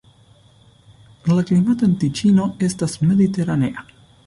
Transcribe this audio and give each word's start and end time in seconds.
La 1.33 1.43
klimato 1.51 1.87
en 1.91 1.95
Tiĉino 2.05 2.49
estas 2.71 2.99
mediteranea. 3.13 3.89